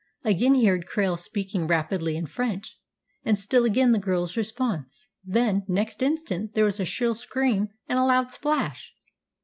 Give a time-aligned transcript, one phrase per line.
[0.23, 2.79] Again he heard Krail speaking rapidly in French,
[3.23, 5.07] and still again the girl's response.
[5.23, 8.95] Then, next instant, there was a shrill scream and a loud splash.